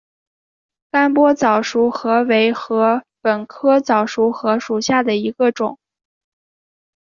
[0.89, 5.77] 甘波早熟禾为禾本科早熟禾属下的一个种。